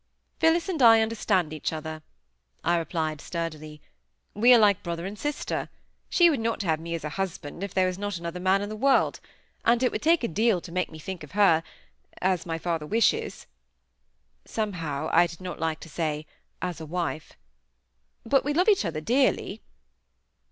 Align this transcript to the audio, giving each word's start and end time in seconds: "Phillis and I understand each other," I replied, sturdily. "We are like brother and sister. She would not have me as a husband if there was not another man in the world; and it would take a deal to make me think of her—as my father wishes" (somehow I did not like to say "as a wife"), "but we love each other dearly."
"Phillis 0.39 0.67
and 0.67 0.81
I 0.81 0.99
understand 1.01 1.53
each 1.53 1.71
other," 1.71 2.01
I 2.63 2.75
replied, 2.77 3.21
sturdily. 3.21 3.83
"We 4.33 4.51
are 4.51 4.57
like 4.57 4.81
brother 4.81 5.05
and 5.05 5.15
sister. 5.15 5.69
She 6.09 6.27
would 6.27 6.39
not 6.39 6.63
have 6.63 6.79
me 6.79 6.95
as 6.95 7.03
a 7.03 7.09
husband 7.21 7.63
if 7.63 7.75
there 7.75 7.85
was 7.85 7.99
not 7.99 8.17
another 8.17 8.39
man 8.39 8.63
in 8.63 8.69
the 8.69 8.75
world; 8.75 9.19
and 9.63 9.83
it 9.83 9.91
would 9.91 10.01
take 10.01 10.23
a 10.23 10.27
deal 10.27 10.59
to 10.61 10.71
make 10.71 10.89
me 10.89 10.97
think 10.97 11.23
of 11.23 11.33
her—as 11.33 12.47
my 12.47 12.57
father 12.57 12.87
wishes" 12.87 13.45
(somehow 14.43 15.07
I 15.13 15.27
did 15.27 15.39
not 15.39 15.59
like 15.59 15.79
to 15.81 15.89
say 15.89 16.25
"as 16.63 16.81
a 16.81 16.85
wife"), 16.87 17.33
"but 18.25 18.43
we 18.43 18.55
love 18.55 18.69
each 18.69 18.85
other 18.85 19.01
dearly." 19.01 19.61